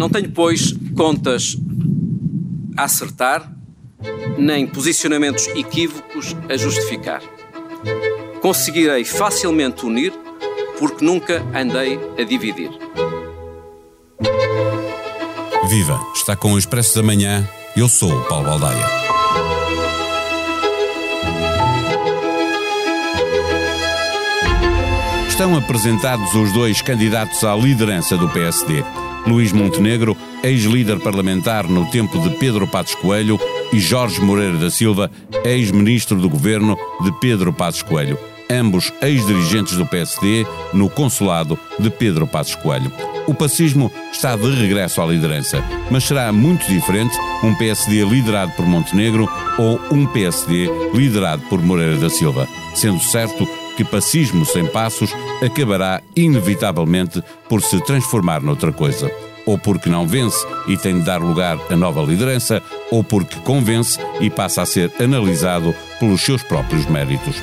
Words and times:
Não 0.00 0.08
tenho, 0.08 0.30
pois, 0.30 0.72
contas 0.96 1.58
a 2.74 2.84
acertar, 2.84 3.54
nem 4.38 4.66
posicionamentos 4.66 5.46
equívocos 5.48 6.34
a 6.48 6.56
justificar. 6.56 7.20
Conseguirei 8.40 9.04
facilmente 9.04 9.84
unir, 9.84 10.10
porque 10.78 11.04
nunca 11.04 11.44
andei 11.54 12.00
a 12.18 12.24
dividir. 12.24 12.70
Viva! 15.68 16.00
Está 16.14 16.34
com 16.34 16.54
o 16.54 16.58
Expresso 16.58 16.96
da 16.96 17.02
Manhã. 17.02 17.46
Eu 17.76 17.86
sou 17.86 18.10
o 18.10 18.24
Paulo 18.24 18.46
Baldaia. 18.46 18.86
Estão 25.28 25.54
apresentados 25.58 26.34
os 26.34 26.50
dois 26.54 26.80
candidatos 26.80 27.44
à 27.44 27.54
liderança 27.54 28.16
do 28.16 28.30
PSD. 28.30 28.82
Luís 29.26 29.52
Montenegro, 29.52 30.16
ex-líder 30.42 30.98
parlamentar 31.00 31.68
no 31.68 31.90
tempo 31.90 32.18
de 32.20 32.30
Pedro 32.36 32.66
Passos 32.66 32.94
Coelho, 32.94 33.38
e 33.72 33.78
Jorge 33.78 34.20
Moreira 34.20 34.56
da 34.56 34.70
Silva, 34.70 35.10
ex-ministro 35.44 36.18
do 36.18 36.28
governo 36.28 36.76
de 37.02 37.12
Pedro 37.20 37.52
Passos 37.52 37.82
Coelho, 37.82 38.18
ambos 38.50 38.92
ex-dirigentes 39.00 39.76
do 39.76 39.86
PSD 39.86 40.46
no 40.72 40.90
consulado 40.90 41.58
de 41.78 41.90
Pedro 41.90 42.26
Passos 42.26 42.56
Coelho. 42.56 42.92
O 43.26 43.34
pacismo 43.34 43.92
está 44.12 44.34
de 44.34 44.50
regresso 44.50 45.00
à 45.00 45.06
liderança, 45.06 45.62
mas 45.90 46.04
será 46.04 46.32
muito 46.32 46.66
diferente 46.66 47.16
um 47.44 47.54
PSD 47.54 48.04
liderado 48.04 48.52
por 48.52 48.66
Montenegro 48.66 49.28
ou 49.56 49.80
um 49.92 50.04
PSD 50.06 50.68
liderado 50.92 51.42
por 51.48 51.62
Moreira 51.62 51.96
da 51.96 52.10
Silva, 52.10 52.48
sendo 52.74 53.00
certo 53.00 53.46
que 53.80 53.84
pacismo 53.84 54.44
sem 54.44 54.66
passos 54.66 55.10
acabará 55.42 56.02
inevitavelmente 56.14 57.22
por 57.48 57.62
se 57.62 57.80
transformar 57.80 58.42
noutra 58.42 58.70
coisa. 58.70 59.10
Ou 59.46 59.56
porque 59.56 59.88
não 59.88 60.06
vence 60.06 60.46
e 60.68 60.76
tem 60.76 60.98
de 60.98 61.06
dar 61.06 61.18
lugar 61.18 61.58
a 61.70 61.76
nova 61.76 62.02
liderança, 62.02 62.62
ou 62.90 63.02
porque 63.02 63.36
convence 63.40 63.98
e 64.20 64.28
passa 64.28 64.60
a 64.60 64.66
ser 64.66 64.92
analisado 65.00 65.74
pelos 65.98 66.20
seus 66.20 66.42
próprios 66.42 66.84
méritos. 66.86 67.36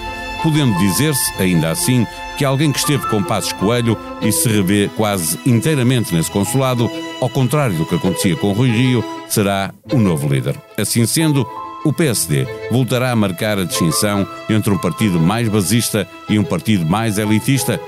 Podendo 0.44 0.78
dizer-se, 0.78 1.34
ainda 1.42 1.72
assim, 1.72 2.06
que 2.38 2.46
alguém 2.46 2.72
que 2.72 2.78
esteve 2.78 3.08
com 3.08 3.24
Passos 3.24 3.54
Coelho 3.54 3.98
e 4.22 4.32
se 4.32 4.48
revê 4.48 4.92
quase 4.96 5.40
inteiramente 5.44 6.14
nesse 6.14 6.30
consulado, 6.30 6.88
ao 7.20 7.30
contrário 7.30 7.76
do 7.76 7.86
que 7.88 7.96
acontecia 7.96 8.36
com 8.36 8.54
Rui 8.54 8.70
Rio, 8.70 9.04
será 9.28 9.74
o 9.92 9.98
novo 9.98 10.32
líder. 10.32 10.56
Assim 10.78 11.04
sendo, 11.08 11.50
o 11.88 11.94
PSD 11.94 12.46
voltará 12.70 13.12
a 13.12 13.16
marcar 13.16 13.58
a 13.58 13.64
distinção 13.64 14.28
entre 14.50 14.72
um 14.72 14.78
partido 14.78 15.20
mais 15.20 15.48
basista 15.48 16.08
e 16.28 16.38
um 16.38 16.44
partido 16.44 16.86
mais 16.86 17.18
elitista? 17.18 17.80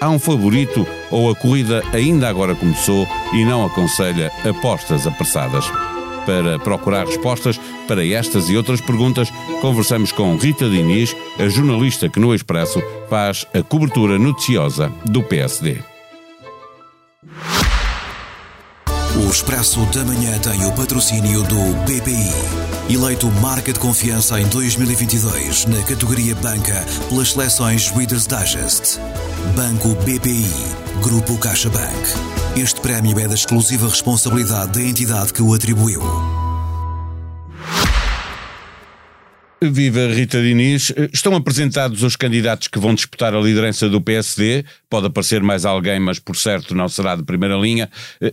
Há 0.00 0.08
um 0.08 0.18
favorito 0.18 0.86
ou 1.10 1.28
a 1.28 1.34
corrida 1.34 1.82
ainda 1.92 2.28
agora 2.28 2.54
começou 2.54 3.06
e 3.32 3.44
não 3.44 3.66
aconselha 3.66 4.30
apostas 4.48 5.06
apressadas? 5.06 5.64
Para 6.24 6.58
procurar 6.58 7.06
respostas 7.06 7.58
para 7.88 8.06
estas 8.06 8.48
e 8.48 8.56
outras 8.56 8.80
perguntas, 8.80 9.28
conversamos 9.60 10.12
com 10.12 10.36
Rita 10.36 10.68
Diniz, 10.68 11.16
a 11.38 11.48
jornalista 11.48 12.08
que 12.08 12.20
no 12.20 12.34
Expresso 12.34 12.80
faz 13.08 13.46
a 13.52 13.62
cobertura 13.62 14.18
noticiosa 14.18 14.92
do 15.04 15.22
PSD. 15.22 15.78
O 19.16 19.30
Expresso 19.30 19.84
da 19.86 20.04
Manhã 20.04 20.38
tem 20.38 20.64
o 20.64 20.72
patrocínio 20.72 21.42
do 21.42 21.74
BPI. 21.84 22.67
Eleito 22.90 23.30
Marca 23.42 23.70
de 23.70 23.78
Confiança 23.78 24.40
em 24.40 24.48
2022 24.48 25.66
na 25.66 25.82
categoria 25.82 26.34
Banca 26.36 26.82
pelas 27.10 27.32
seleções 27.32 27.90
Reader's 27.90 28.26
Digest. 28.26 28.98
Banco 29.54 29.94
BPI. 29.96 30.46
Grupo 31.02 31.36
CaixaBank. 31.36 31.92
Este 32.56 32.80
prémio 32.80 33.18
é 33.18 33.28
da 33.28 33.34
exclusiva 33.34 33.86
responsabilidade 33.86 34.72
da 34.72 34.82
entidade 34.82 35.34
que 35.34 35.42
o 35.42 35.52
atribuiu. 35.52 36.00
Viva 39.60 40.06
Rita 40.06 40.40
Diniz. 40.40 40.90
Estão 41.12 41.34
apresentados 41.36 42.02
os 42.02 42.16
candidatos 42.16 42.68
que 42.68 42.78
vão 42.78 42.94
disputar 42.94 43.34
a 43.34 43.40
liderança 43.40 43.86
do 43.90 44.00
PSD. 44.00 44.64
Pode 44.88 45.08
aparecer 45.08 45.42
mais 45.42 45.66
alguém, 45.66 46.00
mas 46.00 46.18
por 46.18 46.36
certo 46.36 46.74
não 46.74 46.88
será 46.88 47.16
de 47.16 47.22
primeira 47.22 47.56
linha. 47.56 47.90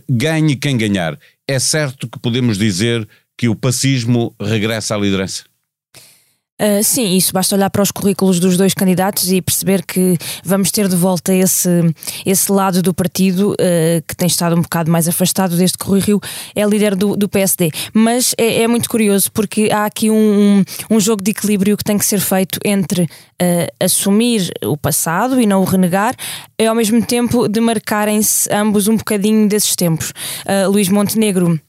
Ganhe 0.08 0.56
quem 0.56 0.78
ganhar. 0.78 1.18
É 1.46 1.58
certo 1.58 2.08
que 2.08 2.18
podemos 2.18 2.56
dizer 2.56 3.06
que 3.36 3.48
o 3.48 3.54
pacismo 3.54 4.34
regressa 4.40 4.94
à 4.94 4.98
liderança? 4.98 5.44
Uh, 6.58 6.82
sim, 6.82 7.14
isso 7.14 7.34
basta 7.34 7.54
olhar 7.54 7.68
para 7.68 7.82
os 7.82 7.90
currículos 7.90 8.40
dos 8.40 8.56
dois 8.56 8.72
candidatos 8.72 9.30
e 9.30 9.42
perceber 9.42 9.84
que 9.84 10.16
vamos 10.42 10.70
ter 10.70 10.88
de 10.88 10.96
volta 10.96 11.34
esse, 11.34 11.68
esse 12.24 12.50
lado 12.50 12.80
do 12.80 12.94
partido 12.94 13.52
uh, 13.52 14.02
que 14.08 14.16
tem 14.16 14.26
estado 14.26 14.56
um 14.56 14.62
bocado 14.62 14.90
mais 14.90 15.06
afastado 15.06 15.54
desde 15.54 15.76
que 15.76 15.86
Rui 15.86 16.00
Rio 16.00 16.18
é 16.54 16.64
líder 16.64 16.94
do, 16.94 17.14
do 17.14 17.28
PSD. 17.28 17.70
Mas 17.92 18.34
é, 18.38 18.62
é, 18.62 18.68
muito 18.68 18.88
curioso 18.88 19.30
porque 19.32 19.68
há 19.70 19.84
aqui 19.84 20.10
um, 20.10 20.64
um, 20.90 20.98
jogo 20.98 21.22
de 21.22 21.32
equilíbrio 21.32 21.76
que 21.76 21.84
tem 21.84 21.98
que 21.98 22.06
ser 22.06 22.20
feito 22.20 22.58
entre 22.64 23.02
uh, 23.02 23.06
assumir 23.78 24.50
o 24.64 24.78
passado 24.78 25.38
e 25.38 25.44
não 25.44 25.60
o 25.60 25.64
renegar, 25.64 26.14
e 26.58 26.64
ao 26.64 26.74
mesmo 26.74 27.04
tempo 27.04 27.48
demarcarem-se 27.48 28.50
ambos 28.50 28.88
um 28.88 28.96
bocadinho 28.96 29.46
desses 29.46 29.76
tempos. 29.76 30.14
Luís 30.70 30.88
Montenegro 30.88 31.60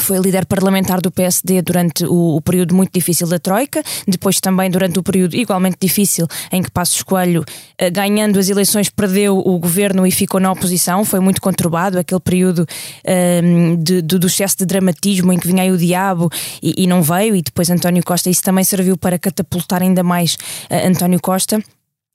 foi 0.00 0.18
líder 0.18 0.46
parlamentar 0.46 1.00
do 1.00 1.10
PSD 1.10 1.62
durante 1.62 2.04
o, 2.04 2.36
o, 2.36 2.40
período 2.40 2.74
muito 2.74 2.92
difícil 2.92 3.26
da 3.26 3.38
Troika, 3.38 3.82
depois 4.06 4.40
também 4.40 4.70
durante 4.70 4.98
o 4.98 5.02
período 5.02 5.34
igualmente 5.34 5.76
difícil 5.80 6.26
em 6.50 6.62
que 6.62 6.70
Passos 6.70 7.02
Coelho, 7.02 7.44
eh, 7.78 7.90
ganhando 7.90 8.38
as 8.38 8.48
eleições, 8.48 8.88
perdeu 8.88 9.38
o 9.38 9.58
governo 9.58 10.06
e 10.06 10.10
ficou 10.10 10.40
na 10.40 10.50
oposição. 10.50 11.04
Foi 11.04 11.20
muito 11.20 11.40
conturbado 11.40 11.98
aquele 11.98 12.20
período 12.20 12.60
um, 12.60 12.66
ehm, 13.04 13.76
de, 13.76 14.02
de, 14.02 14.18
do 14.18 14.26
excesso 14.26 14.56
de 14.58 14.66
dramatismo 14.66 15.32
em 15.32 15.38
que 15.38 15.46
vinha 15.46 15.62
aí 15.62 15.70
o 15.70 15.76
diabo 15.76 16.30
e, 16.62 16.84
e, 16.84 16.86
não 16.86 17.02
veio, 17.02 17.36
e 17.36 17.42
depois 17.42 17.70
António 17.70 18.02
Costa. 18.04 18.30
Isso 18.30 18.42
também 18.42 18.64
serviu 18.64 18.96
para 18.96 19.18
catapultar 19.18 19.82
ainda 19.82 20.02
mais 20.02 20.34
uh, 20.70 20.88
António 20.88 21.20
Costa. 21.20 21.62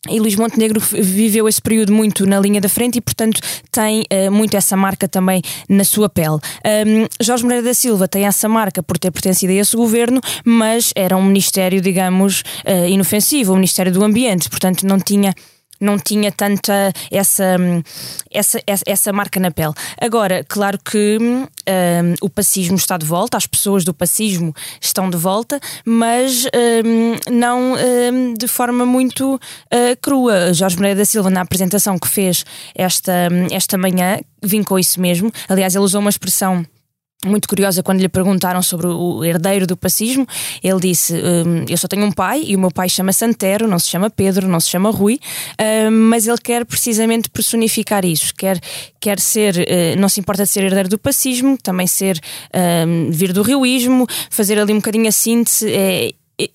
E 0.09 0.19
Luís 0.19 0.35
Montenegro 0.35 0.79
viveu 0.79 1.47
esse 1.47 1.61
período 1.61 1.91
muito 1.91 2.25
na 2.25 2.39
linha 2.39 2.61
da 2.61 2.69
frente 2.69 2.97
e, 2.97 3.01
portanto, 3.01 3.41
tem 3.71 4.03
uh, 4.03 4.31
muito 4.31 4.55
essa 4.55 4.77
marca 4.77 5.07
também 5.07 5.41
na 5.67 5.83
sua 5.83 6.07
pele. 6.07 6.35
Um, 6.35 7.07
Jorge 7.19 7.43
Moreira 7.43 7.63
da 7.63 7.73
Silva 7.73 8.07
tem 8.07 8.25
essa 8.25 8.47
marca 8.47 8.81
por 8.83 8.97
ter 8.97 9.11
pertencido 9.11 9.51
a 9.51 9.55
esse 9.55 9.75
governo, 9.75 10.21
mas 10.45 10.93
era 10.95 11.17
um 11.17 11.25
ministério, 11.25 11.81
digamos, 11.81 12.41
uh, 12.65 12.87
inofensivo, 12.87 13.53
o 13.53 13.55
Ministério 13.55 13.91
do 13.91 14.03
Ambiente, 14.03 14.49
portanto, 14.49 14.83
não 14.85 14.99
tinha 14.99 15.33
não 15.79 15.97
tinha 15.97 16.31
tanta 16.31 16.91
essa, 17.11 17.57
essa, 18.31 18.59
essa 18.85 19.13
marca 19.13 19.39
na 19.39 19.51
pele. 19.51 19.73
Agora, 19.99 20.43
claro 20.47 20.77
que 20.79 21.17
um, 21.19 21.47
o 22.21 22.29
pacismo 22.29 22.75
está 22.75 22.97
de 22.97 23.05
volta, 23.05 23.37
as 23.37 23.45
pessoas 23.45 23.83
do 23.83 23.93
pacismo 23.93 24.53
estão 24.81 25.09
de 25.09 25.17
volta, 25.17 25.59
mas 25.85 26.45
um, 26.85 27.31
não 27.31 27.73
um, 27.73 28.33
de 28.33 28.47
forma 28.47 28.85
muito 28.85 29.35
uh, 29.35 29.39
crua. 30.01 30.53
Jorge 30.53 30.75
Moreira 30.77 30.99
da 30.99 31.05
Silva, 31.05 31.29
na 31.29 31.41
apresentação 31.41 31.97
que 31.97 32.07
fez 32.07 32.45
esta, 32.75 33.29
esta 33.51 33.77
manhã, 33.77 34.19
vincou 34.43 34.79
isso 34.79 34.99
mesmo. 34.99 35.31
Aliás, 35.47 35.75
ele 35.75 35.83
usou 35.83 36.01
uma 36.01 36.09
expressão 36.09 36.65
muito 37.25 37.47
curiosa 37.47 37.81
quando 37.81 37.99
lhe 37.99 38.09
perguntaram 38.09 38.61
sobre 38.61 38.87
o 38.87 39.23
herdeiro 39.23 39.65
do 39.65 39.75
pacismo. 39.75 40.27
Ele 40.63 40.79
disse: 40.79 41.13
um, 41.13 41.65
Eu 41.67 41.77
só 41.77 41.87
tenho 41.87 42.05
um 42.05 42.11
pai 42.11 42.43
e 42.45 42.55
o 42.55 42.59
meu 42.59 42.69
pai 42.69 42.87
chama 42.89 43.11
Santero, 43.11 43.67
não 43.67 43.79
se 43.79 43.87
chama 43.87 44.09
Pedro, 44.09 44.47
não 44.47 44.59
se 44.59 44.69
chama 44.69 44.91
Rui, 44.91 45.19
um, 45.59 45.91
mas 46.09 46.27
ele 46.27 46.37
quer 46.37 46.65
precisamente 46.65 47.29
personificar 47.29 48.05
isso. 48.05 48.33
Quer, 48.35 48.59
quer 48.99 49.19
ser, 49.19 49.55
uh, 49.57 49.99
não 49.99 50.09
se 50.09 50.19
importa 50.19 50.43
de 50.43 50.49
ser 50.49 50.63
herdeiro 50.63 50.89
do 50.89 50.99
pacismo, 50.99 51.57
também 51.57 51.87
ser 51.87 52.19
um, 52.87 53.09
vir 53.11 53.33
do 53.33 53.41
rioísmo, 53.41 54.05
fazer 54.29 54.59
ali 54.59 54.73
um 54.73 54.77
bocadinho 54.77 55.07
a 55.07 55.11
síntese. 55.11 55.71
É, 55.71 56.11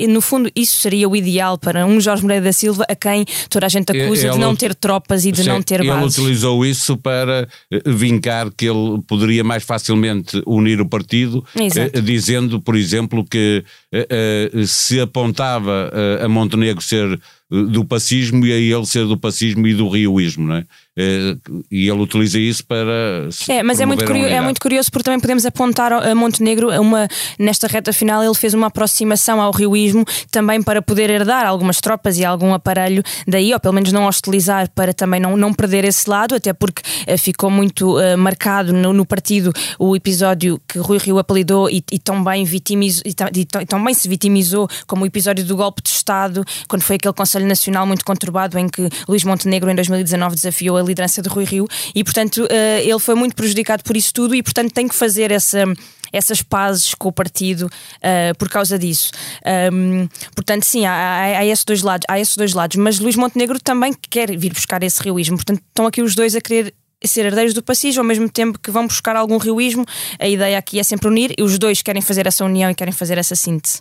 no 0.09 0.21
fundo, 0.21 0.51
isso 0.55 0.81
seria 0.81 1.09
o 1.09 1.17
ideal 1.17 1.59
para 1.59 1.85
um 1.85 2.01
Jorge 2.01 2.23
Moreira 2.23 2.45
da 2.45 2.53
Silva 2.53 2.85
a 2.89 2.95
quem 2.95 3.25
toda 3.51 3.67
a 3.67 3.69
gente 3.69 3.91
acusa 3.91 4.27
ele, 4.27 4.35
de 4.35 4.39
não 4.39 4.55
ter 4.55 4.75
tropas 4.75 5.25
e 5.25 5.33
de 5.33 5.43
sim, 5.43 5.49
não 5.49 5.61
ter 5.61 5.85
bases. 5.85 6.19
Ele 6.19 6.27
utilizou 6.27 6.65
isso 6.65 6.97
para 6.97 7.49
eh, 7.71 7.83
vincar 7.87 8.51
que 8.51 8.67
ele 8.67 9.03
poderia 9.09 9.43
mais 9.43 9.65
facilmente 9.65 10.41
unir 10.47 10.81
o 10.81 10.89
partido, 10.89 11.45
eh, 11.57 12.01
dizendo, 12.01 12.61
por 12.61 12.77
exemplo, 12.77 13.25
que 13.25 13.65
eh, 13.93 14.51
se 14.67 15.01
apontava 15.01 15.91
a 16.23 16.29
Montenegro 16.29 16.83
ser 16.83 17.21
do 17.51 17.85
pacismo 17.85 18.47
e 18.47 18.53
a 18.53 18.57
ele 18.57 18.87
ser 18.87 19.07
do 19.07 19.19
pacismo 19.19 19.67
e 19.67 19.75
do 19.75 19.89
rioísmo, 19.89 20.47
não 20.47 20.57
é? 20.57 20.65
Eh, 20.95 21.37
e 21.71 21.89
ele 21.89 22.03
utiliza 22.03 22.39
isso 22.39 22.67
para. 22.67 23.29
É, 23.49 23.63
mas 23.63 23.81
é 23.81 23.87
muito, 23.87 24.05
curioso, 24.05 24.29
é 24.29 24.41
muito 24.43 24.61
curioso 24.61 24.91
porque 24.91 25.05
também 25.05 25.21
podemos 25.21 25.47
apontar 25.47 25.91
a 25.91 26.15
Montenegro 26.15 26.69
uma, 26.81 27.09
nesta 27.39 27.67
reta 27.67 27.95
final 27.95 28.23
ele 28.23 28.35
fez 28.35 28.53
uma 28.53 28.67
aproximação 28.67 29.41
ao 29.41 29.53
rioísmo 29.53 30.05
também 30.31 30.63
para 30.63 30.83
poder 30.83 31.09
herdar 31.09 31.47
algumas 31.47 31.81
tropas 31.81 32.19
e 32.19 32.25
algum 32.25 32.53
aparelho 32.53 33.03
daí, 33.27 33.55
ou 33.55 33.61
pelo 33.61 33.75
menos 33.75 33.91
não 33.91 34.05
hostilizar 34.05 34.71
para 34.71 34.93
também 34.93 35.19
não, 35.19 35.35
não 35.35 35.55
perder 35.55 35.85
esse 35.85 36.09
lado, 36.09 36.35
até 36.35 36.53
porque 36.53 36.83
uh, 37.11 37.17
ficou 37.17 37.51
muito 37.51 37.99
uh, 37.99 38.19
marcado 38.19 38.73
no, 38.73 38.93
no, 38.93 39.07
partido 39.07 39.51
o 39.79 39.97
episódio 39.97 40.61
que 40.69 40.79
Rui 40.79 40.99
Rio 40.99 41.19
apelidou 41.19 41.71
e, 41.71 41.83
e 41.91 41.99
tão 41.99 42.23
bem 42.23 42.45
vitimizou 42.45 43.03
e, 43.07 43.41
e 43.41 43.67
tão 43.67 43.83
bem 43.83 43.95
se 43.95 44.07
vitimizou 44.09 44.69
como 44.87 45.05
o 45.05 45.07
episódio 45.07 45.45
do 45.45 45.57
golpe 45.57 45.83
de 45.83 45.89
Estado, 45.89 46.45
quando 46.69 46.83
foi 46.83 46.97
aquele 46.97 47.15
Conselho 47.15 47.47
Nacional 47.47 47.87
muito 47.87 48.05
conturbado 48.05 48.59
em 48.59 48.69
que 48.69 48.89
Luís 49.09 49.25
Montenegro 49.25 49.71
em 49.71 49.75
2019 49.75 50.35
desafiou 50.35 50.77
a 50.77 50.82
liderança 50.83 51.23
de 51.23 51.29
Rui 51.29 51.45
Rio 51.45 51.67
e, 51.95 52.05
portanto, 52.05 52.47
ele 52.83 52.99
foi 52.99 53.15
muito 53.15 53.35
prejudicado 53.35 53.83
por 53.83 53.97
isso 53.97 54.13
tudo 54.13 54.35
e, 54.35 54.43
portanto, 54.43 54.73
tem 54.73 54.89
que 54.89 54.95
fazer 54.95 55.31
essa 55.31 55.65
essas 56.13 56.43
pazes 56.43 56.95
com 56.95 57.09
o 57.09 57.13
partido 57.13 57.63
uh, 57.63 58.37
por 58.39 58.49
causa 58.49 58.79
disso. 58.79 59.11
Um, 59.73 60.07
portanto, 60.35 60.65
sim, 60.65 60.85
há, 60.85 60.93
há, 60.93 61.39
há, 61.39 61.47
esses 61.47 61.65
dois 61.65 61.83
lados, 61.83 62.05
há 62.09 62.21
esses 62.21 62.37
dois 62.37 62.53
lados. 62.53 62.77
Mas 62.77 62.99
Luís 62.99 63.17
Montenegro 63.17 63.59
também 63.59 63.95
quer 64.11 64.37
vir 64.37 64.53
buscar 64.53 64.83
esse 64.83 65.03
rioísmo. 65.03 65.37
Portanto, 65.37 65.63
estão 65.67 65.87
aqui 65.87 66.03
os 66.03 66.15
dois 66.15 66.37
a 66.37 66.41
querer 66.41 66.75
ser 67.05 67.27
herdeiros 67.27 67.55
do 67.55 67.63
passivo 67.63 68.01
ao 68.01 68.05
mesmo 68.05 68.29
tempo 68.29 68.59
que 68.59 68.71
vão 68.71 68.87
buscar 68.87 69.17
algum 69.17 69.39
rioísmo. 69.39 69.85
A 70.19 70.29
ideia 70.29 70.59
aqui 70.59 70.79
é 70.79 70.83
sempre 70.83 71.09
unir 71.09 71.35
e 71.37 71.43
os 71.43 71.59
dois 71.59 71.83
querem 71.83 72.03
fazer 72.03 72.27
essa 72.27 72.45
união 72.45 72.71
e 72.71 72.75
querem 72.75 72.93
fazer 72.93 73.19
essa 73.19 73.35
síntese. 73.35 73.81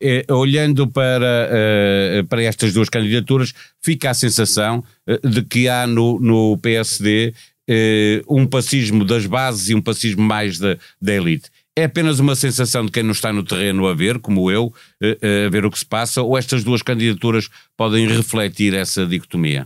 É, 0.00 0.24
olhando 0.30 0.86
para, 0.86 1.50
uh, 1.50 2.26
para 2.28 2.42
estas 2.44 2.72
duas 2.72 2.88
candidaturas, 2.88 3.52
fica 3.82 4.10
a 4.10 4.14
sensação 4.14 4.84
uh, 5.08 5.28
de 5.28 5.42
que 5.42 5.68
há 5.68 5.88
no, 5.88 6.20
no 6.20 6.56
PSD 6.58 7.34
uh, 7.68 8.36
um 8.36 8.46
passismo 8.46 9.04
das 9.04 9.26
bases 9.26 9.68
e 9.70 9.74
um 9.74 9.82
passismo 9.82 10.22
mais 10.22 10.56
da, 10.58 10.76
da 11.02 11.14
elite. 11.14 11.50
É 11.76 11.84
apenas 11.84 12.20
uma 12.20 12.36
sensação 12.36 12.86
de 12.86 12.92
quem 12.92 13.02
não 13.02 13.10
está 13.12 13.32
no 13.32 13.42
terreno 13.42 13.86
a 13.88 13.94
ver, 13.94 14.18
como 14.18 14.50
eu, 14.50 14.72
a 15.00 15.48
ver 15.48 15.64
o 15.64 15.70
que 15.70 15.78
se 15.78 15.86
passa, 15.86 16.20
ou 16.20 16.36
estas 16.36 16.64
duas 16.64 16.82
candidaturas 16.82 17.48
podem 17.76 18.08
refletir 18.08 18.74
essa 18.74 19.06
dicotomia? 19.06 19.64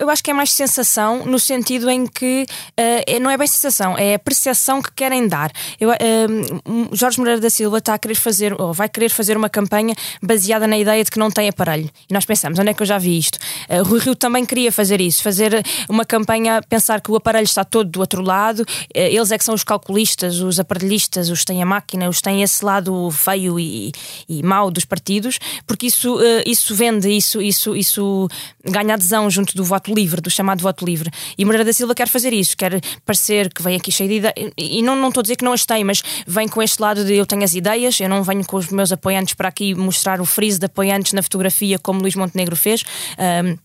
Eu 0.00 0.08
acho 0.08 0.24
que 0.24 0.30
é 0.30 0.34
mais 0.34 0.50
sensação 0.50 1.26
no 1.26 1.38
sentido 1.38 1.90
em 1.90 2.06
que 2.06 2.46
uh, 2.70 3.20
não 3.20 3.30
é 3.30 3.36
bem 3.36 3.46
sensação, 3.46 3.96
é 3.98 4.14
a 4.14 4.18
percepção 4.18 4.80
que 4.80 4.90
querem 4.92 5.28
dar. 5.28 5.52
Eu, 5.78 5.90
uh, 5.90 6.88
Jorge 6.92 7.18
Moreira 7.18 7.40
da 7.40 7.50
Silva 7.50 7.78
está 7.78 7.94
a 7.94 7.98
querer 7.98 8.14
fazer, 8.14 8.58
ou 8.60 8.72
vai 8.72 8.88
querer 8.88 9.10
fazer 9.10 9.36
uma 9.36 9.50
campanha 9.50 9.94
baseada 10.22 10.66
na 10.66 10.78
ideia 10.78 11.04
de 11.04 11.10
que 11.10 11.18
não 11.18 11.30
tem 11.30 11.48
aparelho. 11.48 11.90
E 12.08 12.14
nós 12.14 12.24
pensamos, 12.24 12.58
onde 12.58 12.70
é 12.70 12.74
que 12.74 12.82
eu 12.82 12.86
já 12.86 12.96
vi 12.96 13.18
isto? 13.18 13.38
Uh, 13.68 13.84
Rui 13.84 14.00
Rio 14.00 14.14
também 14.14 14.46
queria 14.46 14.72
fazer 14.72 15.00
isso, 15.00 15.22
fazer 15.22 15.62
uma 15.88 16.04
campanha, 16.04 16.62
pensar 16.62 17.00
que 17.02 17.10
o 17.10 17.16
aparelho 17.16 17.44
está 17.44 17.62
todo 17.62 17.90
do 17.90 18.00
outro 18.00 18.22
lado, 18.22 18.64
eles 18.94 19.30
é 19.30 19.38
que 19.38 19.44
são 19.44 19.54
os 19.54 19.62
calculistas, 19.62 20.40
os 20.40 20.58
aparelhistas, 20.58 21.28
os 21.28 21.44
têm 21.44 21.62
a 21.62 21.66
máquina, 21.66 22.08
os 22.08 22.20
têm 22.20 22.42
esse 22.42 22.64
lado 22.64 23.10
feio 23.10 23.60
e, 23.60 23.92
e 24.28 24.42
mau 24.42 24.70
dos 24.70 24.84
partidos, 24.84 25.38
porque 25.66 25.86
isso, 25.86 26.18
isso 26.46 26.74
vende, 26.74 27.08
isso, 27.10 27.40
isso, 27.42 27.76
isso 27.76 28.28
ganha 28.64 28.94
adesão 28.94 29.28
junto 29.28 29.54
do 29.54 29.64
voto 29.64 29.73
livre, 29.92 30.20
do 30.20 30.30
chamado 30.30 30.60
voto 30.60 30.84
livre. 30.84 31.10
E 31.36 31.44
Moreira 31.44 31.64
da 31.64 31.72
Silva 31.72 31.94
quer 31.94 32.08
fazer 32.08 32.32
isso, 32.32 32.56
quer 32.56 32.80
parecer 33.04 33.52
que 33.52 33.62
vem 33.62 33.76
aqui 33.76 33.90
cheio 33.90 34.08
de 34.08 34.16
ideias. 34.16 34.52
E 34.56 34.82
não, 34.82 34.96
não 34.96 35.08
estou 35.08 35.20
a 35.20 35.22
dizer 35.22 35.36
que 35.36 35.44
não 35.44 35.52
as 35.52 35.64
tem, 35.64 35.84
mas 35.84 36.02
vem 36.26 36.48
com 36.48 36.62
este 36.62 36.80
lado 36.80 37.04
de 37.04 37.14
eu 37.14 37.26
tenho 37.26 37.44
as 37.44 37.54
ideias, 37.54 37.98
eu 38.00 38.08
não 38.08 38.22
venho 38.22 38.44
com 38.44 38.56
os 38.56 38.68
meus 38.68 38.92
apoiantes 38.92 39.34
para 39.34 39.48
aqui 39.48 39.74
mostrar 39.74 40.20
o 40.20 40.24
freeze 40.24 40.58
de 40.58 40.66
apoiantes 40.66 41.12
na 41.12 41.22
fotografia 41.22 41.78
como 41.78 42.00
Luís 42.00 42.14
Montenegro 42.14 42.56
fez. 42.56 42.84
Um, 43.18 43.56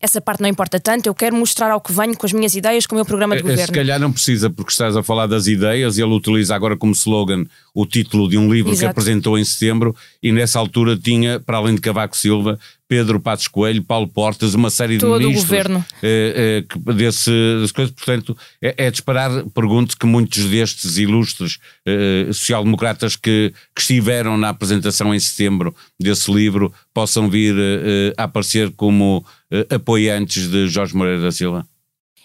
essa 0.00 0.18
parte 0.18 0.40
não 0.40 0.48
importa 0.48 0.80
tanto, 0.80 1.06
eu 1.06 1.14
quero 1.14 1.36
mostrar 1.36 1.70
ao 1.70 1.80
que 1.80 1.92
venho 1.92 2.16
com 2.16 2.24
as 2.24 2.32
minhas 2.32 2.54
ideias, 2.54 2.86
com 2.86 2.94
o 2.94 2.96
meu 2.96 3.04
programa 3.04 3.34
de 3.34 3.40
é, 3.40 3.44
é, 3.44 3.50
governo. 3.50 3.66
Se 3.66 3.72
calhar 3.72 4.00
não 4.00 4.10
precisa, 4.10 4.48
porque 4.48 4.70
estás 4.70 4.96
a 4.96 5.02
falar 5.02 5.26
das 5.26 5.46
ideias, 5.46 5.98
e 5.98 6.02
ele 6.02 6.14
utiliza 6.14 6.54
agora 6.54 6.74
como 6.74 6.92
slogan 6.92 7.44
o 7.74 7.84
título 7.84 8.26
de 8.26 8.38
um 8.38 8.50
livro 8.50 8.72
Exato. 8.72 8.86
que 8.86 8.90
apresentou 8.90 9.38
em 9.38 9.44
setembro, 9.44 9.94
e 10.22 10.32
nessa 10.32 10.58
altura 10.58 10.96
tinha, 10.96 11.38
para 11.38 11.58
além 11.58 11.74
de 11.74 11.82
Cavaco 11.82 12.16
Silva, 12.16 12.58
Pedro 12.90 13.20
Passos 13.20 13.46
Coelho, 13.46 13.84
Paulo 13.84 14.08
Portas, 14.08 14.52
uma 14.52 14.68
série 14.68 14.94
de 14.94 14.98
Todo 14.98 15.20
ministros. 15.20 15.44
o 15.44 15.46
governo. 15.46 15.84
Eh, 16.02 16.64
eh, 16.66 16.92
desse, 16.92 17.30
desse 17.60 17.72
coisa. 17.72 17.92
Portanto, 17.92 18.36
é, 18.60 18.86
é 18.86 18.90
disparar, 18.90 19.44
pergunto 19.54 19.96
que 19.96 20.04
muitos 20.06 20.44
destes 20.46 20.98
ilustres 20.98 21.58
eh, 21.86 22.26
social-democratas 22.32 23.14
que, 23.14 23.54
que, 23.72 23.80
estiveram 23.80 24.36
na 24.36 24.48
apresentação 24.48 25.14
em 25.14 25.20
setembro 25.20 25.72
desse 26.00 26.32
livro 26.32 26.74
possam 26.92 27.30
vir 27.30 27.54
eh, 27.56 28.12
a 28.16 28.24
aparecer 28.24 28.72
como 28.72 29.24
eh, 29.52 29.68
apoiantes 29.70 30.48
de 30.48 30.66
Jorge 30.66 30.96
Moreira 30.96 31.22
da 31.22 31.30
Silva? 31.30 31.64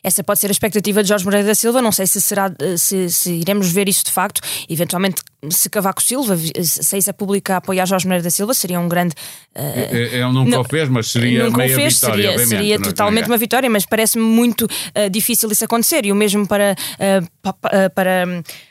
Essa 0.01 0.23
pode 0.23 0.39
ser 0.39 0.47
a 0.47 0.51
expectativa 0.51 1.03
de 1.03 1.09
Jorge 1.09 1.25
Moreira 1.25 1.47
da 1.47 1.55
Silva. 1.55 1.79
Não 1.79 1.91
sei 1.91 2.07
se 2.07 2.19
será 2.19 2.51
se, 2.77 3.09
se 3.11 3.33
iremos 3.33 3.71
ver 3.71 3.87
isso 3.87 4.05
de 4.05 4.11
facto. 4.11 4.41
Eventualmente, 4.67 5.21
se 5.49 5.69
Cavaco 5.69 6.01
Silva 6.01 6.37
saísse 6.63 7.09
a 7.09 7.13
pública 7.13 7.55
a 7.55 7.57
apoiar 7.57 7.85
Jorge 7.85 8.05
Moreira 8.05 8.23
da 8.23 8.29
Silva, 8.29 8.53
seria 8.53 8.79
um 8.79 8.87
grande. 8.87 9.13
Uh, 9.55 9.95
ele 9.95 10.25
nunca 10.31 10.51
não, 10.51 10.61
o 10.61 10.63
fez, 10.63 10.89
mas 10.89 11.11
seria 11.11 11.49
meia 11.49 11.75
fez, 11.75 11.95
vitória. 11.95 12.31
Seria, 12.31 12.45
seria 12.45 12.81
totalmente 12.81 13.27
uma 13.27 13.37
vitória, 13.37 13.69
mas 13.69 13.85
parece-me 13.85 14.23
muito 14.23 14.65
uh, 14.65 15.09
difícil 15.09 15.51
isso 15.51 15.65
acontecer. 15.65 16.05
E 16.05 16.11
o 16.11 16.15
mesmo 16.15 16.47
para. 16.47 16.75
Uh, 16.95 17.89
para 17.93 18.25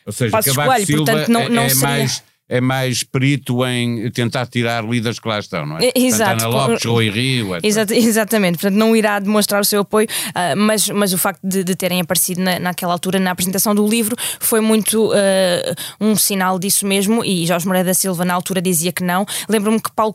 Ou 0.06 0.12
seja, 0.12 0.30
Cavaco 0.42 0.84
Silva 0.84 1.04
portanto, 1.04 1.28
não, 1.28 1.48
não 1.48 1.62
é 1.62 1.68
seria... 1.68 1.88
mais 1.88 2.22
é 2.48 2.60
mais 2.60 3.02
perito 3.02 3.64
em 3.64 4.10
tentar 4.10 4.46
tirar 4.46 4.84
líderes 4.84 5.18
que 5.18 5.26
lá 5.26 5.38
estão, 5.38 5.64
não 5.64 5.78
é? 5.78 5.90
Exato. 5.94 6.44
Ana 6.44 6.46
Lopes, 6.46 6.84
Rui 6.84 7.10
Rio, 7.10 7.56
etc. 7.64 7.90
exatamente, 7.90 8.58
portanto 8.58 8.78
não 8.78 8.94
irá 8.94 9.18
demonstrar 9.18 9.60
o 9.60 9.64
seu 9.64 9.80
apoio, 9.80 10.06
uh, 10.06 10.56
mas, 10.56 10.88
mas 10.90 11.12
o 11.12 11.18
facto 11.18 11.40
de, 11.42 11.64
de 11.64 11.74
terem 11.74 12.00
aparecido 12.00 12.42
na, 12.42 12.58
naquela 12.58 12.92
altura 12.92 13.18
na 13.18 13.30
apresentação 13.30 13.74
do 13.74 13.86
livro 13.86 14.14
foi 14.38 14.60
muito 14.60 15.10
uh, 15.10 15.74
um 16.00 16.14
sinal 16.16 16.58
disso 16.58 16.86
mesmo 16.86 17.24
e 17.24 17.46
Jorge 17.46 17.66
Moreira 17.66 17.86
da 17.86 17.94
Silva 17.94 18.24
na 18.24 18.34
altura 18.34 18.60
dizia 18.60 18.92
que 18.92 19.02
não. 19.02 19.24
Lembro-me 19.48 19.80
que 19.80 19.90
Paulo 19.92 20.14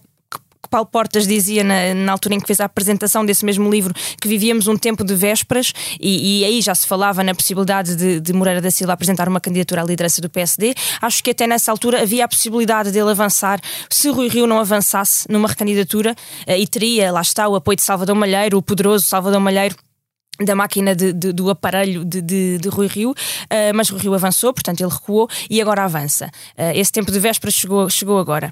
Paulo 0.69 0.85
Portas 0.85 1.27
dizia 1.27 1.63
na, 1.63 1.93
na, 1.93 2.11
altura 2.11 2.35
em 2.35 2.39
que 2.39 2.47
fez 2.47 2.59
a 2.59 2.65
apresentação 2.65 3.25
desse 3.25 3.43
mesmo 3.45 3.69
livro 3.69 3.93
que 4.21 4.27
vivíamos 4.27 4.67
um 4.67 4.77
tempo 4.77 5.03
de 5.03 5.15
vésperas 5.15 5.73
e, 5.99 6.41
e 6.41 6.45
aí 6.45 6.61
já 6.61 6.75
se 6.75 6.85
falava 6.87 7.23
na 7.23 7.33
possibilidade 7.33 7.95
de, 7.95 8.19
de, 8.19 8.33
Moreira 8.33 8.61
da 8.61 8.71
Silva 8.71 8.93
apresentar 8.93 9.27
uma 9.27 9.39
candidatura 9.39 9.81
à 9.81 9.85
liderança 9.85 10.21
do 10.21 10.29
PSD. 10.29 10.73
Acho 11.01 11.23
que 11.23 11.31
até 11.31 11.47
nessa 11.47 11.71
altura 11.71 12.01
havia 12.01 12.25
a 12.25 12.27
possibilidade 12.27 12.91
dele 12.91 13.09
avançar 13.09 13.59
se 13.89 14.09
Rui 14.09 14.27
Rio 14.27 14.45
não 14.45 14.59
avançasse 14.59 15.25
numa 15.29 15.47
recandidatura 15.47 16.15
eh, 16.45 16.59
e 16.59 16.67
teria, 16.67 17.11
lá 17.11 17.21
está, 17.21 17.47
o 17.47 17.55
apoio 17.55 17.75
de 17.75 17.83
Salvador 17.83 18.15
Malheiro, 18.15 18.57
o 18.57 18.61
poderoso 18.61 19.05
Salvador 19.05 19.39
Malheiro 19.39 19.75
da 20.45 20.55
máquina 20.55 20.95
de, 20.95 21.11
de, 21.11 21.33
do 21.33 21.49
aparelho 21.49 22.05
de, 22.05 22.21
de, 22.57 22.69
Rui 22.69 22.87
Rio, 22.87 23.11
uh, 23.11 23.15
mas 23.75 23.89
Rui 23.89 23.99
Rio 23.99 24.13
avançou, 24.13 24.53
portanto 24.53 24.81
ele 24.81 24.91
recuou 24.91 25.27
e 25.49 25.61
agora 25.61 25.83
avança. 25.83 26.27
Uh, 26.57 26.71
esse 26.75 26.91
tempo 26.91 27.11
de 27.11 27.19
vésperas 27.19 27.53
chegou, 27.53 27.89
chegou 27.89 28.17
agora. 28.17 28.51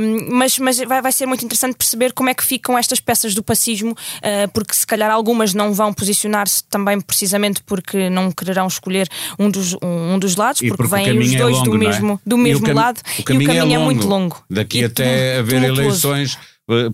Um, 0.00 0.36
mas 0.36 0.58
mas 0.58 0.78
vai, 0.78 1.02
vai 1.02 1.12
ser 1.12 1.26
muito 1.26 1.44
interessante 1.44 1.76
perceber 1.76 2.12
como 2.12 2.28
é 2.28 2.34
que 2.34 2.44
ficam 2.44 2.78
estas 2.78 3.00
peças 3.00 3.34
do 3.34 3.42
passismo, 3.42 3.92
uh, 3.92 4.50
porque 4.52 4.74
se 4.74 4.86
calhar 4.86 5.10
algumas 5.10 5.54
não 5.54 5.72
vão 5.72 5.92
posicionar-se 5.92 6.62
também 6.64 7.00
precisamente 7.00 7.62
porque 7.64 8.08
não 8.08 8.30
quererão 8.30 8.66
escolher 8.66 9.08
um 9.38 9.50
dos, 9.50 9.74
um, 9.74 10.14
um 10.14 10.18
dos 10.18 10.36
lados, 10.36 10.60
porque, 10.60 10.76
porque 10.76 10.94
vêm 10.94 11.18
os 11.18 11.34
é 11.34 11.38
dois 11.38 11.54
é 11.54 11.58
longo, 11.58 11.70
do 11.70 11.78
mesmo, 11.78 12.12
é? 12.12 12.28
do 12.28 12.38
mesmo 12.38 12.72
lado 12.72 13.00
o 13.18 13.22
caminho, 13.22 13.42
e 13.42 13.44
o 13.44 13.58
caminho 13.58 13.78
é, 13.78 13.82
é, 13.82 13.84
muito 13.84 14.06
longo. 14.06 14.44
Daqui 14.48 14.84
até 14.84 15.38
haver 15.38 15.62
eleições 15.62 16.38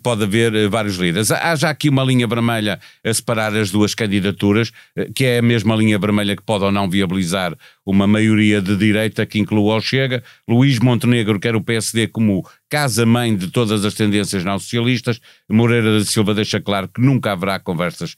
pode 0.03 0.25
haver 0.25 0.55
eh, 0.55 0.69
vários 0.69 0.97
líderes. 0.97 1.31
Há 1.31 1.55
já 1.57 1.71
aqui 1.71 1.89
uma 1.89 2.05
linha 2.05 2.27
vermelha 2.27 2.79
a 3.05 3.15
separar 3.15 3.55
as 3.57 3.71
duas 3.71 3.95
candidaturas, 3.95 4.71
eh, 4.97 5.11
que 5.15 5.25
é 5.25 5.39
a 5.39 5.43
mesma 5.43 5.75
linha 5.75 5.99
vermelha 5.99 6.37
que 6.37 6.43
pode 6.43 6.65
ou 6.65 6.73
não 6.73 6.89
viabilizar 6.89 7.57
uma 7.85 8.07
maioria 8.07 8.61
de 8.61 8.77
direita 8.77 9.25
que 9.25 9.39
inclua 9.39 9.77
o 9.77 9.81
Chega. 9.81 10.23
Luís 10.49 10.79
Montenegro 10.79 11.41
quer 11.41 11.57
o 11.57 11.63
PSD 11.63 12.09
como 12.09 12.47
casa-mãe 12.69 13.35
de 13.35 13.49
todas 13.49 13.85
as 13.85 13.95
tendências 13.95 14.45
não 14.45 14.59
socialistas. 14.59 15.21
Moreira 15.49 15.99
da 15.99 16.05
Silva 16.05 16.35
deixa 16.35 16.61
claro 16.61 16.89
que 16.89 17.01
nunca 17.01 17.33
haverá 17.33 17.59
conversas 17.59 18.17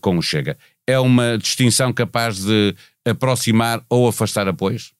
com 0.00 0.16
o 0.16 0.22
Chega. 0.22 0.56
É 0.86 0.98
uma 0.98 1.36
distinção 1.36 1.92
capaz 1.92 2.44
de 2.44 2.74
aproximar 3.04 3.82
ou 3.88 4.08
afastar 4.08 4.48
apoios? 4.48 4.95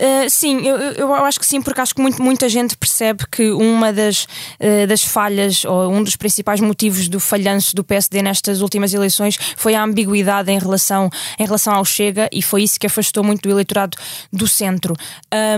Uh, 0.00 0.30
sim, 0.30 0.66
eu, 0.66 0.78
eu 0.78 1.14
acho 1.14 1.38
que 1.38 1.44
sim, 1.44 1.60
porque 1.60 1.78
acho 1.78 1.94
que 1.94 2.00
muito, 2.00 2.22
muita 2.22 2.48
gente 2.48 2.74
percebe 2.74 3.24
que 3.30 3.50
uma 3.50 3.92
das, 3.92 4.24
uh, 4.58 4.86
das 4.88 5.04
falhas, 5.04 5.62
ou 5.66 5.92
um 5.92 6.02
dos 6.02 6.16
principais 6.16 6.58
motivos 6.58 7.06
do 7.06 7.20
falhanço 7.20 7.76
do 7.76 7.84
PSD 7.84 8.22
nestas 8.22 8.62
últimas 8.62 8.94
eleições 8.94 9.38
foi 9.56 9.74
a 9.74 9.84
ambiguidade 9.84 10.50
em 10.50 10.58
relação, 10.58 11.10
em 11.38 11.44
relação 11.44 11.74
ao 11.74 11.84
Chega 11.84 12.30
e 12.32 12.40
foi 12.40 12.62
isso 12.62 12.80
que 12.80 12.86
afastou 12.86 13.22
muito 13.22 13.42
do 13.42 13.50
eleitorado 13.50 13.98
do 14.32 14.48
centro. 14.48 14.94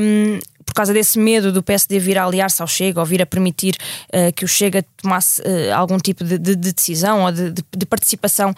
Um, 0.03 0.41
por 0.65 0.75
causa 0.75 0.93
desse 0.93 1.19
medo 1.21 1.53
do 1.53 1.63
PSD 1.63 2.01
vir 2.01 2.19
a 2.19 2.25
aliar-se 2.25 2.63
ao 2.63 2.67
Chega 2.67 2.99
ou 2.99 3.07
vir 3.07 3.23
a 3.23 3.27
permitir 3.27 3.77
uh, 4.09 4.33
que 4.35 4.45
o 4.45 4.49
Chega 4.49 4.85
tomasse 4.97 5.41
algum 5.73 5.99
tipo 5.99 6.25
de, 6.25 6.37
de, 6.37 6.57
de 6.57 6.73
decisão 6.73 7.23
ou 7.25 7.31
de, 7.31 7.53
de 7.53 7.87
participação 7.87 8.53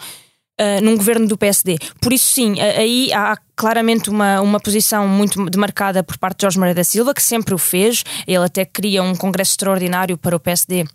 uh, 0.59 0.83
num 0.83 0.95
governo 0.95 1.27
do 1.27 1.37
PSD. 1.37 1.77
Por 2.01 2.13
isso, 2.13 2.25
sim, 2.25 2.59
aí 2.59 3.11
há 3.13 3.37
claramente 3.55 4.09
uma, 4.09 4.41
uma 4.41 4.59
posição 4.59 5.07
muito 5.07 5.43
demarcada 5.49 6.03
por 6.03 6.17
parte 6.17 6.39
de 6.39 6.41
Jorge 6.43 6.59
Moreira 6.59 6.75
da 6.75 6.83
Silva, 6.83 7.13
que 7.13 7.23
sempre 7.23 7.53
o 7.53 7.57
fez. 7.57 8.03
Ele 8.27 8.43
até 8.43 8.65
queria 8.65 9.01
um 9.03 9.15
congresso 9.15 9.51
extraordinário 9.51 10.17
para 10.17 10.35
o 10.35 10.39
PSD 10.39 10.85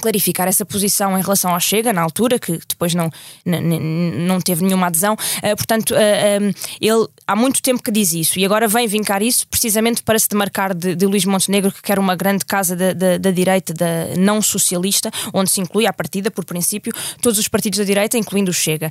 clarificar 0.00 0.46
essa 0.46 0.66
posição 0.66 1.18
em 1.18 1.22
relação 1.22 1.52
ao 1.52 1.60
Chega, 1.60 1.92
na 1.92 2.02
altura, 2.02 2.38
que 2.38 2.60
depois 2.68 2.94
não, 2.94 3.10
não 3.44 4.40
teve 4.40 4.62
nenhuma 4.64 4.88
adesão. 4.88 5.14
Uh, 5.14 5.56
portanto, 5.56 5.92
uh, 5.92 5.96
ah, 5.96 6.42
um, 6.42 6.50
ah, 6.50 6.76
ele 6.80 7.08
há 7.26 7.34
muito 7.34 7.62
tempo 7.62 7.82
que 7.82 7.90
diz 7.90 8.12
isso 8.12 8.38
e 8.38 8.44
agora 8.44 8.68
vem 8.68 8.86
vincar 8.86 9.22
isso 9.22 9.46
precisamente 9.48 10.02
para 10.02 10.18
se 10.18 10.28
demarcar 10.28 10.74
de, 10.74 10.94
de 10.94 11.06
Luís 11.06 11.24
Montenegro, 11.24 11.72
que 11.72 11.80
quer 11.80 11.98
uma 11.98 12.14
grande 12.14 12.44
casa 12.44 12.76
da, 12.76 12.92
da, 12.92 13.18
da, 13.18 13.30
direita, 13.30 13.72
da 13.72 14.14
não 14.18 14.42
socialista, 14.42 15.10
onde 15.32 15.50
se 15.50 15.60
inclui, 15.60 15.86
à 15.86 15.92
partida, 15.92 16.30
por 16.30 16.44
princípio, 16.44 16.92
todos 17.22 17.38
os 17.38 17.48
partidos 17.48 17.78
da 17.78 17.84
direita, 17.84 18.18
incluindo 18.18 18.50
o 18.50 18.54
Chega. 18.54 18.90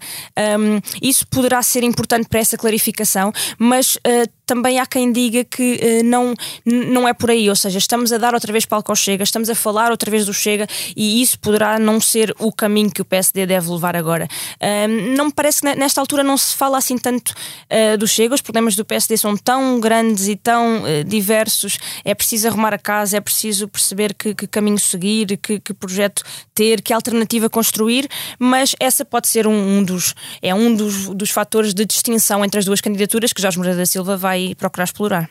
Um, 0.59 0.81
isso 1.01 1.27
poderá 1.27 1.61
ser 1.61 1.83
importante 1.83 2.27
para 2.27 2.39
essa 2.39 2.57
clarificação, 2.57 3.31
mas 3.59 3.95
uh, 3.97 4.36
também 4.47 4.79
há 4.79 4.85
quem 4.85 5.11
diga 5.11 5.43
que 5.43 5.79
uh, 5.83 6.03
não, 6.05 6.33
não 6.65 7.07
é 7.07 7.13
por 7.13 7.29
aí, 7.29 7.49
ou 7.49 7.55
seja, 7.55 7.77
estamos 7.77 8.13
a 8.13 8.17
dar 8.17 8.33
outra 8.33 8.51
vez 8.51 8.65
palco 8.65 8.91
ao 8.91 8.95
Chega, 8.95 9.23
estamos 9.23 9.49
a 9.49 9.55
falar 9.55 9.91
outra 9.91 10.09
vez 10.09 10.25
do 10.25 10.33
Chega 10.33 10.65
e 10.95 11.21
isso 11.21 11.37
poderá 11.37 11.77
não 11.77 11.99
ser 11.99 12.33
o 12.39 12.51
caminho 12.51 12.89
que 12.89 13.01
o 13.01 13.05
PSD 13.05 13.45
deve 13.45 13.69
levar 13.69 13.95
agora. 13.95 14.27
Uh, 14.55 15.15
não 15.15 15.25
me 15.25 15.33
parece 15.33 15.61
que 15.61 15.75
nesta 15.75 15.99
altura 15.99 16.23
não 16.23 16.37
se 16.37 16.55
fala 16.55 16.77
assim 16.77 16.97
tanto 16.97 17.31
uh, 17.31 17.97
do 17.97 18.07
Chega, 18.07 18.33
os 18.33 18.41
problemas 18.41 18.75
do 18.75 18.85
PSD 18.85 19.17
são 19.17 19.35
tão 19.35 19.79
grandes 19.81 20.27
e 20.29 20.35
tão 20.35 20.83
diversos, 21.05 21.77
é 22.05 22.15
preciso 22.15 22.47
arrumar 22.47 22.73
a 22.73 22.77
casa, 22.77 23.17
é 23.17 23.19
preciso 23.19 23.67
perceber 23.67 24.13
que, 24.13 24.33
que 24.33 24.47
caminho 24.47 24.79
seguir, 24.79 25.37
que, 25.37 25.59
que, 25.59 25.73
projeto 25.73 26.23
ter, 26.55 26.81
que 26.81 26.93
alternativa 26.93 27.49
construir, 27.49 28.07
mas 28.39 28.73
essa 28.79 29.03
pode 29.03 29.27
ser 29.27 29.45
um, 29.45 29.77
um 29.77 29.83
dos, 29.83 30.15
é 30.41 30.55
um 30.55 30.73
dos, 30.73 31.09
dos 31.09 31.29
fatores 31.29 31.73
de 31.73 31.85
distinção 31.85 32.45
entre 32.45 32.59
as 32.59 32.65
duas 32.65 32.79
candidaturas 32.79 33.33
que 33.33 33.41
Jorge 33.41 33.57
Moreira 33.57 33.77
da 33.77 33.85
Silva 33.85 34.15
vai 34.15 34.36
procurar 34.55 34.85
explorar. 34.85 35.29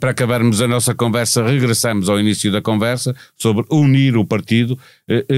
Para 0.00 0.10
acabarmos 0.10 0.60
a 0.60 0.66
nossa 0.66 0.92
conversa, 0.92 1.46
regressamos 1.46 2.08
ao 2.08 2.18
início 2.18 2.50
da 2.50 2.60
conversa 2.60 3.14
sobre 3.36 3.64
unir 3.70 4.16
o 4.16 4.24
partido. 4.24 4.76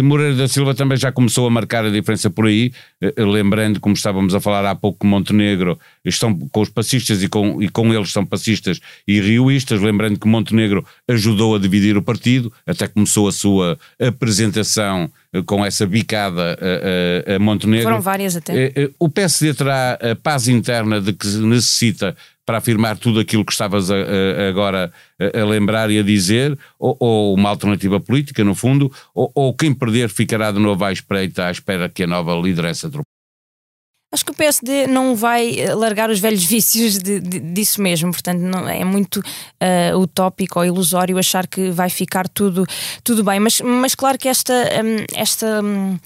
Moreira 0.02 0.34
da 0.34 0.48
Silva 0.48 0.74
também 0.74 0.96
já 0.96 1.12
começou 1.12 1.46
a 1.46 1.50
marcar 1.50 1.84
a 1.84 1.90
diferença 1.90 2.30
por 2.30 2.46
aí, 2.46 2.72
lembrando, 3.18 3.78
como 3.80 3.94
estávamos 3.94 4.34
a 4.34 4.40
falar 4.40 4.64
há 4.64 4.74
pouco, 4.74 5.00
que 5.00 5.06
Montenegro 5.06 5.78
estão 6.02 6.34
com 6.34 6.60
os 6.62 6.70
passistas 6.70 7.22
e 7.22 7.28
com, 7.28 7.62
e 7.62 7.68
com 7.68 7.92
eles 7.92 8.12
são 8.12 8.24
passistas 8.24 8.80
e 9.06 9.20
rioístas, 9.20 9.82
lembrando 9.82 10.18
que 10.18 10.26
Montenegro 10.26 10.86
ajudou 11.06 11.54
a 11.54 11.58
dividir 11.58 11.98
o 11.98 12.02
partido, 12.02 12.50
até 12.66 12.88
começou 12.88 13.28
a 13.28 13.32
sua 13.32 13.78
apresentação 14.00 15.10
com 15.46 15.64
essa 15.64 15.86
bicada 15.86 16.58
a, 16.58 17.32
a, 17.32 17.36
a 17.36 17.38
Montenegro. 17.38 17.84
Foram 17.84 18.00
várias 18.00 18.36
até. 18.36 18.90
O 18.98 19.08
PSD 19.08 19.54
terá 19.54 19.98
a 20.00 20.16
paz 20.16 20.48
interna 20.48 21.00
de 21.00 21.12
que 21.12 21.26
necessita 21.26 22.16
para 22.50 22.58
afirmar 22.58 22.98
tudo 22.98 23.20
aquilo 23.20 23.44
que 23.44 23.52
estavas 23.52 23.92
a, 23.92 23.94
a, 23.94 24.48
agora 24.48 24.92
a, 25.20 25.44
lembrar 25.44 25.88
e 25.88 26.00
a 26.00 26.02
dizer, 26.02 26.58
ou, 26.80 26.96
ou, 26.98 27.34
uma 27.34 27.48
alternativa 27.48 28.00
política, 28.00 28.42
no 28.42 28.56
fundo, 28.56 28.92
ou, 29.14 29.30
ou, 29.36 29.54
quem 29.54 29.72
perder 29.72 30.08
ficará 30.08 30.50
de 30.50 30.58
novo 30.58 30.84
à 30.84 30.90
espreita, 30.90 31.46
à 31.46 31.50
espera 31.52 31.88
que 31.88 32.02
a 32.02 32.08
nova 32.08 32.34
liderança 32.34 32.90
tropeça? 32.90 33.04
Acho 34.12 34.24
que 34.24 34.32
o 34.32 34.34
PSD 34.34 34.88
não 34.88 35.14
vai 35.14 35.60
eh, 35.60 35.72
largar 35.72 36.10
os 36.10 36.18
velhos 36.18 36.44
vícios 36.44 36.98
de, 36.98 37.20
de, 37.20 37.38
disso 37.38 37.80
mesmo, 37.80 38.10
portanto 38.10 38.40
não, 38.40 38.68
é 38.68 38.84
muito 38.84 39.20
uh, 39.20 39.96
utópico 39.96 40.58
ou 40.58 40.64
ilusório 40.64 41.16
achar 41.16 41.46
que 41.46 41.70
vai 41.70 41.88
ficar 41.88 42.28
tudo, 42.28 42.66
tudo 43.04 43.22
bem, 43.22 43.38
mas, 43.38 43.60
mas 43.60 43.94
claro 43.94 44.18
que 44.18 44.26
esta, 44.26 44.52
um, 44.52 45.04
esta 45.14 45.62
um, 45.62 45.96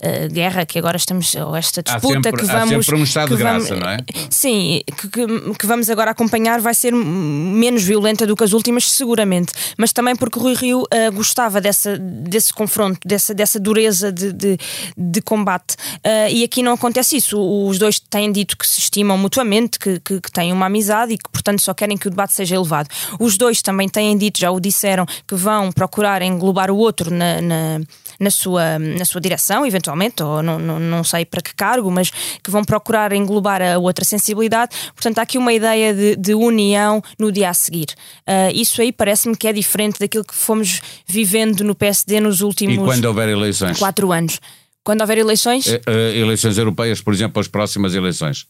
uh, 0.00 0.32
guerra 0.32 0.64
que 0.64 0.78
agora 0.78 0.96
estamos, 0.96 1.34
ou 1.34 1.54
esta 1.54 1.82
disputa 1.82 2.14
sempre, 2.14 2.32
que 2.32 2.44
vamos. 2.46 2.88
Há 2.88 2.96
um 2.96 3.02
estado 3.02 3.36
de 3.36 3.36
graça, 3.36 3.74
vamos, 3.74 3.80
não 3.80 3.90
é? 3.90 3.98
Sim, 4.28 4.82
que, 4.86 5.08
que, 5.08 5.54
que, 5.58 5.66
vamos 5.66 5.90
agora 5.90 6.10
acompanhar 6.10 6.60
vai 6.60 6.74
ser 6.74 6.92
menos 6.92 7.82
violenta 7.82 8.26
do 8.26 8.34
que 8.34 8.44
as 8.44 8.52
últimas, 8.52 8.90
seguramente. 8.90 9.52
Mas 9.76 9.92
também 9.92 10.16
porque 10.16 10.38
o 10.38 10.42
Rui 10.42 10.54
Rio 10.54 10.82
uh, 10.82 11.12
gostava 11.12 11.60
dessa, 11.60 11.98
desse 11.98 12.52
confronto, 12.52 12.98
dessa, 13.06 13.34
dessa 13.34 13.60
dureza 13.60 14.10
de, 14.10 14.32
de, 14.32 14.58
de 14.96 15.22
combate. 15.22 15.74
Uh, 15.96 16.30
e 16.30 16.44
aqui 16.44 16.62
não 16.62 16.72
acontece 16.72 17.16
isso. 17.16 17.38
Os 17.40 17.78
dois 17.78 18.00
têm 18.00 18.32
dito 18.32 18.56
que 18.56 18.66
se 18.66 18.78
estimam 18.78 19.16
mutuamente, 19.18 19.78
que, 19.78 20.00
que, 20.00 20.20
que 20.20 20.32
têm 20.32 20.52
uma 20.52 20.66
amizade 20.66 21.14
e 21.14 21.18
que, 21.18 21.30
portanto, 21.30 21.60
só 21.60 21.74
querem 21.74 21.96
que 21.96 22.06
o 22.06 22.10
debate 22.10 22.32
seja 22.32 22.56
elevado. 22.56 22.88
Os 23.18 23.36
dois 23.36 23.62
também 23.62 23.88
têm 23.88 24.16
dito, 24.16 24.40
já 24.40 24.50
o 24.50 24.60
disseram, 24.60 25.06
que 25.26 25.34
vão 25.34 25.70
procurar 25.72 26.22
englobar 26.22 26.70
o 26.70 26.76
outro 26.76 27.10
na, 27.10 27.40
na, 27.40 27.80
na, 28.18 28.30
sua, 28.30 28.78
na 28.78 29.04
sua 29.04 29.20
direção, 29.20 29.66
eventualmente 29.66 29.89
eventualmente, 29.90 30.22
ou 30.22 30.42
não, 30.42 30.58
não, 30.58 30.78
não 30.78 31.04
sei 31.04 31.24
para 31.24 31.42
que 31.42 31.54
cargo, 31.54 31.90
mas 31.90 32.10
que 32.42 32.50
vão 32.50 32.64
procurar 32.64 33.12
englobar 33.12 33.60
a 33.62 33.78
outra 33.78 34.04
sensibilidade. 34.04 34.76
Portanto, 34.94 35.18
há 35.18 35.22
aqui 35.22 35.38
uma 35.38 35.52
ideia 35.52 35.94
de, 35.94 36.16
de 36.16 36.34
união 36.34 37.02
no 37.18 37.32
dia 37.32 37.50
a 37.50 37.54
seguir. 37.54 37.88
Uh, 38.26 38.54
isso 38.54 38.80
aí 38.80 38.92
parece-me 38.92 39.36
que 39.36 39.48
é 39.48 39.52
diferente 39.52 39.98
daquilo 39.98 40.24
que 40.24 40.34
fomos 40.34 40.80
vivendo 41.06 41.62
no 41.64 41.74
PSD 41.74 42.20
nos 42.20 42.40
últimos. 42.40 42.76
E 42.76 42.78
quando 42.78 43.04
houver 43.04 43.28
eleições? 43.28 43.78
Quatro 43.78 44.12
anos. 44.12 44.40
Quando 44.82 45.02
houver 45.02 45.18
eleições? 45.18 45.66
Uh, 45.66 45.90
eleições 46.14 46.56
europeias, 46.56 47.00
por 47.00 47.12
exemplo, 47.12 47.40
as 47.40 47.48
próximas 47.48 47.94
eleições. 47.94 48.46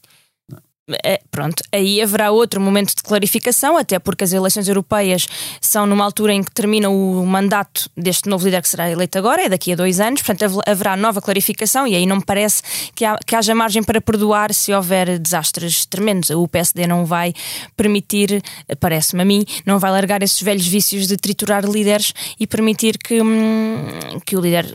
É, 1.04 1.20
pronto, 1.30 1.62
aí 1.72 2.02
haverá 2.02 2.30
outro 2.30 2.60
momento 2.60 2.94
de 2.94 3.02
clarificação, 3.02 3.76
até 3.76 3.98
porque 3.98 4.24
as 4.24 4.32
eleições 4.32 4.68
europeias 4.68 5.26
são 5.60 5.86
numa 5.86 6.04
altura 6.04 6.32
em 6.32 6.42
que 6.42 6.50
termina 6.50 6.88
o 6.88 7.24
mandato 7.24 7.88
deste 7.96 8.28
novo 8.28 8.44
líder 8.44 8.62
que 8.62 8.68
será 8.68 8.90
eleito 8.90 9.16
agora, 9.16 9.42
é 9.42 9.48
daqui 9.48 9.72
a 9.72 9.76
dois 9.76 10.00
anos, 10.00 10.22
portanto 10.22 10.60
haverá 10.66 10.96
nova 10.96 11.20
clarificação 11.20 11.86
e 11.86 11.94
aí 11.94 12.06
não 12.06 12.16
me 12.16 12.24
parece 12.24 12.62
que, 12.94 13.04
há, 13.04 13.16
que 13.24 13.36
haja 13.36 13.54
margem 13.54 13.82
para 13.82 14.00
perdoar 14.00 14.52
se 14.52 14.72
houver 14.72 15.18
desastres 15.18 15.86
tremendos. 15.86 16.30
O 16.30 16.48
PSD 16.48 16.86
não 16.86 17.04
vai 17.04 17.32
permitir, 17.76 18.42
parece-me 18.80 19.22
a 19.22 19.24
mim, 19.24 19.44
não 19.64 19.78
vai 19.78 19.90
largar 19.90 20.22
esses 20.22 20.40
velhos 20.42 20.66
vícios 20.66 21.06
de 21.06 21.16
triturar 21.16 21.64
líderes 21.64 22.12
e 22.38 22.46
permitir 22.46 22.98
que, 22.98 23.22
hum, 23.22 23.86
que 24.26 24.36
o 24.36 24.40
líder, 24.40 24.74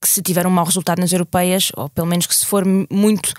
que 0.00 0.08
se 0.08 0.22
tiver 0.22 0.46
um 0.46 0.50
mau 0.50 0.64
resultado 0.64 0.98
nas 0.98 1.12
europeias, 1.12 1.70
ou 1.76 1.88
pelo 1.88 2.06
menos 2.06 2.26
que 2.26 2.34
se 2.34 2.46
for 2.46 2.64
muito 2.64 3.32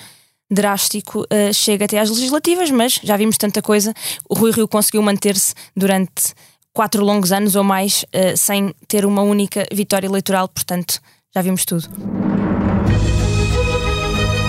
drástico 0.54 1.22
uh, 1.22 1.54
chega 1.54 1.86
até 1.86 2.00
às 2.00 2.10
legislativas, 2.10 2.70
mas 2.72 3.00
já 3.04 3.18
vimos 3.18 3.38
tanta 3.38 3.62
coisa. 3.62 3.94
O 4.30 4.36
Rui 4.36 4.52
Rio 4.52 4.68
conseguiu 4.68 5.02
manter-se 5.02 5.54
durante 5.76 6.34
quatro 6.72 7.04
longos 7.04 7.32
anos 7.32 7.56
ou 7.56 7.64
mais 7.64 8.04
uh, 8.04 8.38
sem 8.38 8.74
ter 8.88 9.06
uma 9.06 9.22
única 9.22 9.66
vitória 9.72 10.08
eleitoral, 10.08 10.48
portanto, 10.48 11.00
já 11.34 11.42
vimos 11.42 11.66
tudo. 11.66 11.90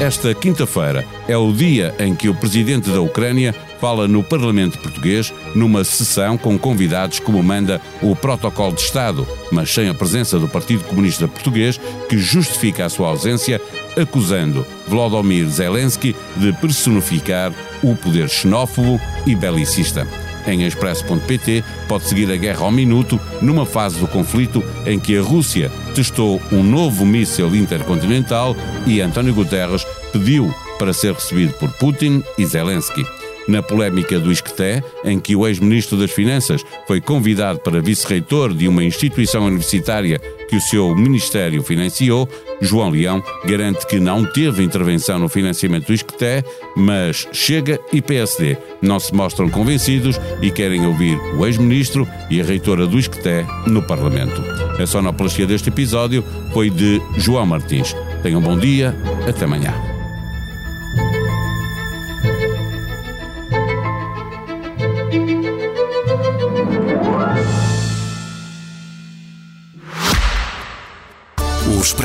Esta 0.01 0.35
quinta-feira 0.35 1.07
é 1.27 1.37
o 1.37 1.53
dia 1.53 1.95
em 1.99 2.15
que 2.15 2.29
o 2.29 2.35
presidente 2.35 2.91
da 2.91 3.01
Ucrânia 3.01 3.55
fala 3.85 4.09
no 4.09 4.25
Parlamento 4.25 4.79
Português 4.79 5.31
numa 5.55 5.85
sessão 5.85 6.39
com 6.39 6.59
convidados 6.59 7.19
como 7.19 7.43
manda 7.43 7.83
o 8.01 8.17
Protocolo 8.17 8.73
de 8.73 8.81
Estado, 8.81 9.29
mas 9.53 9.75
sem 9.75 9.91
a 9.91 9.95
presença 9.95 10.39
do 10.39 10.49
Partido 10.49 10.85
Comunista 10.85 11.29
Português, 11.29 11.79
que 12.09 12.17
justifica 12.17 12.87
a 12.87 12.89
sua 12.89 13.09
ausência, 13.09 13.61
acusando 13.95 14.67
Volodymyr 14.89 15.47
Zelensky 15.51 16.17
de 16.35 16.51
personificar 16.55 17.53
o 17.83 17.95
poder 17.95 18.27
xenófobo 18.31 18.99
e 19.27 19.35
belicista. 19.35 20.09
Em 20.47 20.63
expresso.pt 20.65 21.63
pode 21.87 22.05
seguir 22.05 22.33
a 22.33 22.37
guerra 22.37 22.65
ao 22.65 22.73
minuto 22.73 23.21
numa 23.43 23.67
fase 23.67 23.99
do 23.99 24.09
conflito 24.09 24.65
em 24.87 24.99
que 24.99 25.15
a 25.15 25.21
Rússia 25.21 25.71
testou 25.95 26.41
um 26.51 26.63
novo 26.63 27.05
míssil 27.05 27.55
intercontinental 27.55 28.57
e 28.87 29.03
António 29.03 29.35
Guterres 29.35 29.87
pediu 30.11 30.55
para 30.79 30.95
ser 30.95 31.13
recebido 31.13 31.53
por 31.53 31.71
Putin 31.73 32.23
e 32.39 32.47
Zelensky 32.47 33.05
na 33.49 33.63
polémica 33.63 34.19
do 34.19 34.33
Isqueté, 34.33 34.83
em 35.05 35.19
que 35.19 35.37
o 35.37 35.47
ex-ministro 35.47 35.97
das 35.97 36.11
Finanças 36.11 36.63
foi 36.87 37.01
convidado 37.01 37.59
para 37.61 37.81
vice-reitor 37.81 38.55
de 38.55 38.69
uma 38.69 38.85
instituição 38.85 39.47
universitária 39.47 40.19
que 40.49 40.57
o 40.57 40.61
seu 40.61 40.95
ministério 40.95 41.63
financiou, 41.63 42.29
João 42.61 42.91
Leão 42.91 43.23
garante 43.45 43.87
que 43.87 43.99
não 43.99 44.25
teve 44.25 44.63
intervenção 44.63 45.19
no 45.19 45.29
financiamento 45.29 45.87
do 45.87 45.95
Isqueté, 45.95 46.45
mas 46.77 47.27
Chega 47.33 47.79
e 47.93 48.01
PSD 48.01 48.57
não 48.81 48.99
se 48.99 49.15
mostram 49.15 49.49
convencidos 49.49 50.21
e 50.41 50.51
querem 50.51 50.87
ouvir 50.87 51.19
o 51.37 51.45
ex-ministro 51.45 52.09
e 52.31 52.41
a 52.41 52.45
reitora 52.45 52.87
do 52.87 52.99
Isqueté 52.99 53.47
no 53.67 53.83
Parlamento. 53.83 54.43
A 54.81 54.87
sonoplastia 54.87 55.47
deste 55.47 55.69
episódio 55.69 56.25
foi 56.53 56.71
de 56.71 57.01
João 57.17 57.47
Martins. 57.47 57.95
Tenham 58.23 58.41
um 58.41 58.43
bom 58.43 58.57
dia, 58.57 58.97
até 59.29 59.45
amanhã. 59.45 59.94